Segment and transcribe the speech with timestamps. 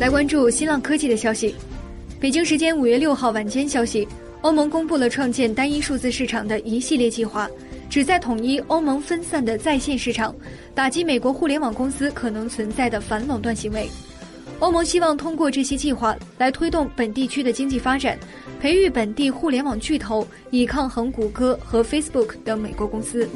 [0.00, 1.52] 来关注新浪科技的消息。
[2.20, 4.06] 北京时间五月六号晚间消息
[4.42, 7.48] 欧盟公布了创建单一数字市场的一系列计划
[7.90, 10.32] 旨在统一欧盟分散的在线市场
[10.72, 13.88] 打击美国互联网公司可能存在的反垄断行为。
[14.60, 18.16] 欧盟希望通过这些计划来推动本地区的经济发展
[18.60, 23.28] 培育本地互联网巨头以抗衡谷歌和 facebook 等美国公司。